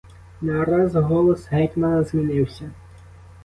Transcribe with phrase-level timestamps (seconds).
[0.41, 2.71] Нараз голос гетьмана змінився.